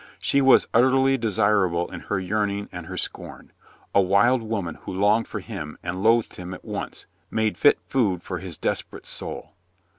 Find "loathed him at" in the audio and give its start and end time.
6.01-6.65